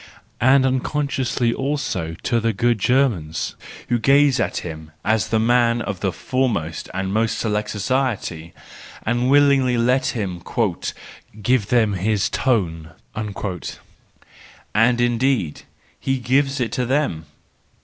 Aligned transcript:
And 0.39 0.65
unconsciously 0.65 1.53
also 1.53 2.15
to 2.23 2.39
the 2.39 2.53
good 2.53 2.79
Germans, 2.79 3.53
who 3.89 3.99
gaze 3.99 4.39
at 4.39 4.57
him 4.65 4.89
as 5.05 5.27
the 5.27 5.37
man 5.37 5.79
of 5.79 5.99
the 5.99 6.11
foremost 6.11 6.89
and 6.91 7.13
most 7.13 7.37
select 7.37 7.69
society, 7.69 8.51
and 9.03 9.29
willingly 9.29 9.77
let 9.77 10.07
him" 10.17 10.41
give 11.43 11.67
them 11.67 11.93
his 11.93 12.29
tone." 12.31 12.93
And 14.73 14.99
indeed 14.99 15.61
he 15.99 16.17
gives 16.17 16.59
it 16.59 16.71
to 16.71 16.87
them! 16.87 17.25